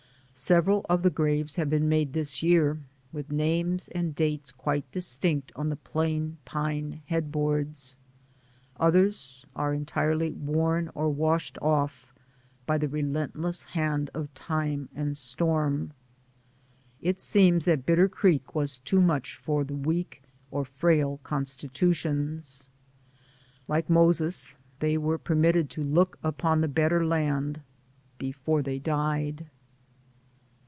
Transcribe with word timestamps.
Several 0.33 0.83
of 0.89 1.03
the 1.03 1.11
graves 1.11 1.57
have 1.57 1.69
been 1.69 1.87
made 1.87 2.13
this 2.13 2.41
year, 2.41 2.79
with 3.13 3.29
names 3.31 3.89
and 3.89 4.15
dates 4.15 4.51
quite 4.51 4.91
dis 4.91 5.15
tinct 5.15 5.51
on 5.55 5.69
the 5.69 5.75
plain 5.75 6.39
pine 6.45 7.03
headboards. 7.05 7.95
Others 8.79 9.45
are 9.55 9.71
entirely 9.71 10.31
worn 10.31 10.89
or 10.95 11.09
washed 11.11 11.59
off 11.61 12.11
by 12.65 12.79
the 12.79 12.87
re 12.87 13.03
DAYS 13.03 13.05
ON 13.09 13.13
THE 13.13 13.19
ROAD. 13.19 13.25
205 13.33 13.41
lentless 13.43 13.63
hand 13.73 14.09
of 14.15 14.33
time 14.33 14.89
and 14.95 15.15
storm. 15.15 15.93
It 17.01 17.19
seems 17.19 17.65
that 17.65 17.85
Bitter 17.85 18.09
Creek 18.09 18.55
was 18.55 18.79
too 18.79 18.99
much 18.99 19.35
for 19.35 19.63
the 19.63 19.75
weak 19.75 20.23
or 20.49 20.65
frail 20.65 21.19
constitutions. 21.21 22.67
Like 23.67 23.91
Moses, 23.91 24.55
they 24.79 24.97
were 24.97 25.19
permitted 25.19 25.69
to 25.71 25.83
look 25.83 26.17
upon 26.23 26.61
the 26.61 26.67
better 26.67 27.05
land 27.05 27.61
before 28.17 28.63
they 28.63 28.79
died. 28.79 29.45